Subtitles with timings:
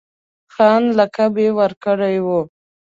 [0.53, 2.39] خان لقب یې ورکړی وو.